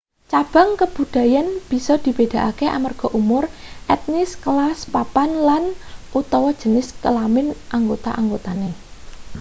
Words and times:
cabang 0.33 0.69
kabudayan 0.81 1.47
bisa 1.69 1.93
dibedakake 2.05 2.65
amarga 2.77 3.05
umur 3.19 3.43
etnis 3.93 4.31
kelas 4.43 4.79
papan 4.93 5.29
lan/utawa 5.47 6.51
jenis 6.61 6.87
kelamin 7.05 7.47
anggota-anggotane 7.77 8.71